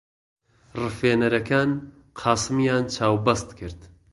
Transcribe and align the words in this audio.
ڕفێنەرەکان 0.81 1.69
قاسمیان 2.19 2.83
چاوبەست 2.95 3.49
کرد. 3.59 3.79